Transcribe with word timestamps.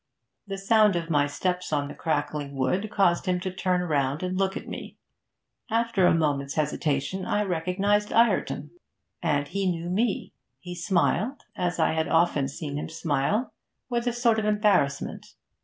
The 0.47 0.57
sound 0.57 0.95
of 0.95 1.11
my 1.11 1.27
steps 1.27 1.71
on 1.71 1.93
crackling 1.93 2.55
wood 2.55 2.89
caused 2.89 3.27
him 3.27 3.39
to 3.41 3.53
turn 3.53 3.81
and 3.93 4.35
look 4.35 4.57
at 4.57 4.67
me. 4.67 4.97
After 5.69 6.07
a 6.07 6.15
moment's 6.15 6.55
hesitation 6.55 7.23
I 7.23 7.43
recognised 7.43 8.11
Ireton. 8.11 8.71
And 9.21 9.47
he 9.47 9.69
knew 9.69 9.91
me; 9.91 10.33
he 10.59 10.73
smiled, 10.73 11.43
as 11.55 11.77
I 11.77 11.93
had 11.93 12.07
often 12.07 12.47
seen 12.47 12.79
him 12.79 12.89
smile, 12.89 13.53
with 13.89 14.07
a 14.07 14.11
sort 14.13 14.39
of 14.39 14.45
embarrassment. 14.45 15.35